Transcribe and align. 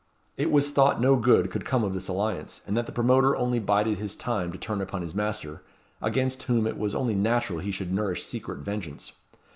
It 0.35 0.49
was 0.51 0.71
thought 0.71 0.99
no 0.99 1.15
good 1.15 1.51
could 1.51 1.63
come 1.63 1.83
of 1.83 1.93
this 1.93 2.07
alliance, 2.07 2.61
and 2.65 2.75
that 2.75 2.87
the 2.87 2.91
promoter 2.91 3.35
only 3.35 3.59
bided 3.59 3.99
his 3.99 4.15
time 4.15 4.51
to 4.51 4.57
turn 4.57 4.81
upon 4.81 5.03
his 5.03 5.13
master, 5.13 5.61
against 6.01 6.41
whom 6.41 6.65
it 6.65 6.79
was 6.79 6.95
only 6.95 7.13
natural 7.13 7.59
he 7.59 7.69
should 7.71 7.93
nourish 7.93 8.23
secret 8.25 8.61
vengeance. 8.61 9.11